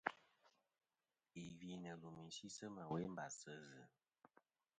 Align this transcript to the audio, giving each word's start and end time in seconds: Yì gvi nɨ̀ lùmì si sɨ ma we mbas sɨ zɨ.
Yì 1.35 1.43
gvi 1.57 1.71
nɨ̀ 1.83 1.95
lùmì 2.01 2.23
si 2.37 2.47
sɨ 2.55 2.65
ma 2.75 2.83
we 2.91 2.99
mbas 3.13 3.33
sɨ 3.41 3.53
zɨ. 3.69 3.81